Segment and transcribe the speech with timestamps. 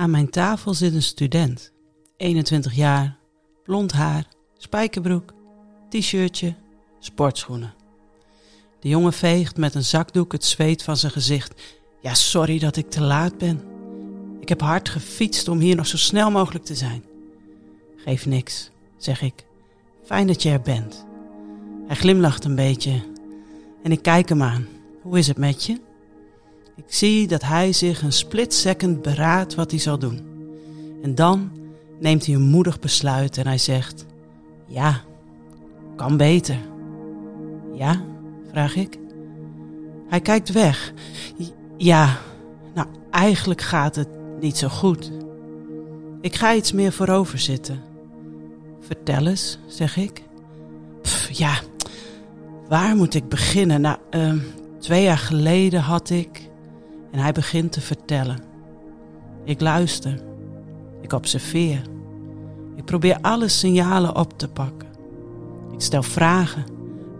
[0.00, 1.72] Aan mijn tafel zit een student,
[2.16, 3.16] 21 jaar,
[3.64, 5.34] blond haar, spijkerbroek,
[5.88, 6.54] t-shirtje,
[6.98, 7.74] sportschoenen.
[8.80, 11.62] De jongen veegt met een zakdoek het zweet van zijn gezicht.
[12.00, 13.62] Ja, sorry dat ik te laat ben.
[14.40, 17.04] Ik heb hard gefietst om hier nog zo snel mogelijk te zijn.
[17.96, 19.46] Geef niks, zeg ik.
[20.04, 21.06] Fijn dat je er bent.
[21.86, 23.02] Hij glimlacht een beetje
[23.82, 24.68] en ik kijk hem aan.
[25.02, 25.80] Hoe is het met je?
[26.86, 30.20] Ik zie dat hij zich een split second beraadt wat hij zal doen.
[31.02, 31.50] En dan
[31.98, 34.06] neemt hij een moedig besluit en hij zegt:
[34.66, 35.00] Ja,
[35.96, 36.56] kan beter.
[37.74, 38.02] Ja?
[38.50, 38.98] vraag ik.
[40.08, 40.92] Hij kijkt weg.
[41.76, 42.18] Ja,
[42.74, 44.08] nou eigenlijk gaat het
[44.40, 45.10] niet zo goed.
[46.20, 47.82] Ik ga iets meer voorover zitten.
[48.80, 50.22] Vertel eens, zeg ik.
[51.02, 51.60] Pff, ja,
[52.68, 53.80] waar moet ik beginnen?
[53.80, 54.32] Nou, uh,
[54.78, 56.48] twee jaar geleden had ik.
[57.10, 58.38] En hij begint te vertellen.
[59.44, 60.22] Ik luister.
[61.00, 61.82] Ik observeer.
[62.76, 64.88] Ik probeer alle signalen op te pakken.
[65.72, 66.64] Ik stel vragen.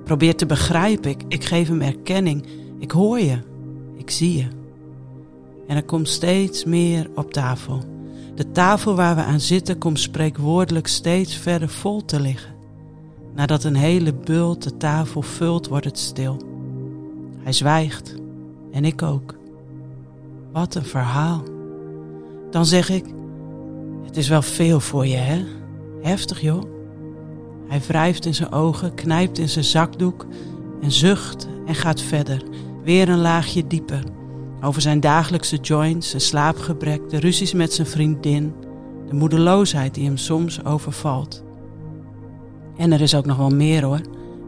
[0.04, 1.10] Probeer te begrijpen.
[1.10, 2.46] Ik, ik geef hem erkenning.
[2.78, 3.38] Ik hoor je.
[3.96, 4.46] Ik zie je.
[5.66, 7.82] En er komt steeds meer op tafel.
[8.34, 12.54] De tafel waar we aan zitten komt spreekwoordelijk steeds verder vol te liggen.
[13.34, 16.36] Nadat een hele bult de tafel vult, wordt het stil.
[17.38, 18.14] Hij zwijgt.
[18.72, 19.39] En ik ook.
[20.52, 21.42] Wat een verhaal.
[22.50, 23.04] Dan zeg ik,
[24.04, 25.44] het is wel veel voor je, hè?
[26.02, 26.62] Heftig, joh.
[27.68, 30.26] Hij wrijft in zijn ogen, knijpt in zijn zakdoek
[30.80, 32.42] en zucht en gaat verder.
[32.84, 34.04] Weer een laagje dieper.
[34.60, 38.54] Over zijn dagelijkse joints, zijn slaapgebrek, de ruzies met zijn vriendin,
[39.06, 41.44] de moedeloosheid die hem soms overvalt.
[42.76, 44.00] En er is ook nog wel meer hoor,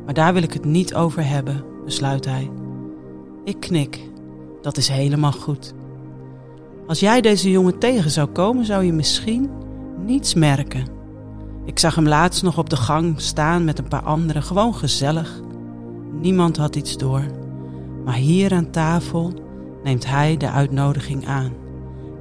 [0.05, 2.50] maar daar wil ik het niet over hebben, besluit hij.
[3.44, 4.11] Ik knik.
[4.62, 5.75] Dat is helemaal goed.
[6.86, 9.50] Als jij deze jongen tegen zou komen, zou je misschien
[10.05, 10.86] niets merken.
[11.64, 15.41] Ik zag hem laatst nog op de gang staan met een paar anderen, gewoon gezellig.
[16.20, 17.25] Niemand had iets door.
[18.04, 19.32] Maar hier aan tafel
[19.82, 21.53] neemt hij de uitnodiging aan.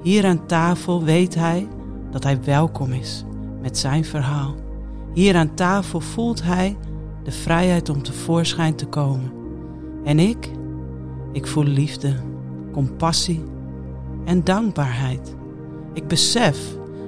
[0.01, 1.67] Hier aan tafel weet hij
[2.11, 3.23] dat hij welkom is
[3.61, 4.55] met zijn verhaal.
[5.13, 6.77] Hier aan tafel voelt hij
[7.23, 9.31] de vrijheid om tevoorschijn te komen.
[10.03, 10.51] En ik,
[11.31, 12.15] ik voel liefde,
[12.71, 13.43] compassie
[14.25, 15.35] en dankbaarheid.
[15.93, 16.57] Ik besef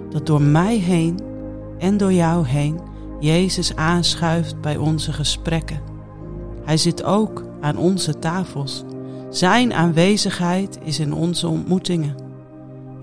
[0.10, 1.20] dat door mij heen
[1.78, 2.80] en door jou heen
[3.20, 5.82] Jezus aanschuift bij onze gesprekken.
[6.64, 8.84] Hij zit ook aan onze tafels.
[9.30, 12.16] Zijn aanwezigheid is in onze ontmoetingen.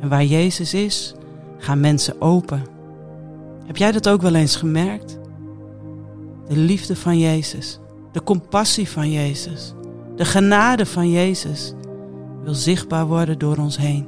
[0.01, 1.15] En waar Jezus is,
[1.59, 2.63] gaan mensen open.
[3.67, 5.19] Heb jij dat ook wel eens gemerkt?
[6.49, 7.79] De liefde van Jezus,
[8.13, 9.75] de compassie van Jezus,
[10.17, 11.75] de genade van Jezus
[12.43, 14.07] wil zichtbaar worden door ons heen.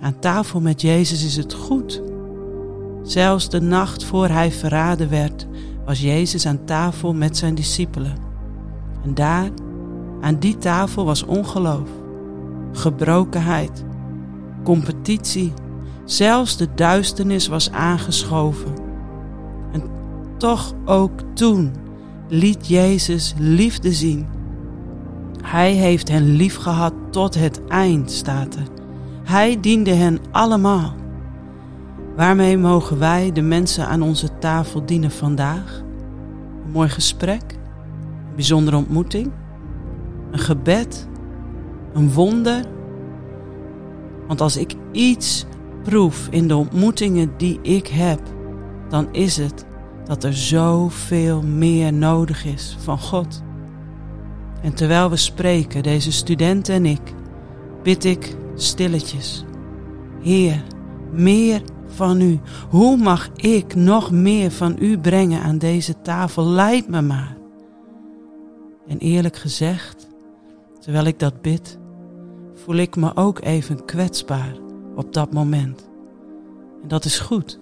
[0.00, 2.02] Aan tafel met Jezus is het goed.
[3.02, 5.46] Zelfs de nacht voor hij verraden werd,
[5.84, 8.14] was Jezus aan tafel met zijn discipelen.
[9.04, 9.50] En daar,
[10.20, 11.88] aan die tafel, was ongeloof,
[12.72, 13.84] gebrokenheid,
[14.64, 15.52] competitie.
[16.04, 18.74] Zelfs de duisternis was aangeschoven.
[19.72, 19.82] En
[20.36, 21.72] toch ook toen
[22.28, 24.26] liet Jezus liefde zien
[25.56, 28.66] hij heeft hen lief gehad tot het eind, staat er.
[29.24, 30.94] Hij diende hen allemaal.
[32.16, 35.82] Waarmee mogen wij de mensen aan onze tafel dienen vandaag?
[36.64, 37.42] Een mooi gesprek,
[38.28, 39.32] een bijzondere ontmoeting,
[40.30, 41.08] een gebed,
[41.92, 42.64] een wonder.
[44.26, 45.46] Want als ik iets
[45.82, 48.20] proef in de ontmoetingen die ik heb,
[48.88, 49.66] dan is het
[50.04, 53.44] dat er zoveel meer nodig is van God.
[54.62, 57.14] En terwijl we spreken, deze student en ik,
[57.82, 59.44] bid ik stilletjes.
[60.20, 60.62] Heer,
[61.12, 62.40] meer van u.
[62.68, 66.44] Hoe mag ik nog meer van u brengen aan deze tafel?
[66.44, 67.36] Leid me maar.
[68.86, 70.08] En eerlijk gezegd,
[70.80, 71.78] terwijl ik dat bid,
[72.54, 74.54] voel ik me ook even kwetsbaar
[74.96, 75.88] op dat moment.
[76.82, 77.58] En dat is goed,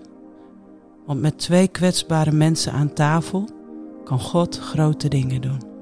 [1.06, 3.48] want met twee kwetsbare mensen aan tafel
[4.04, 5.73] kan God grote dingen doen.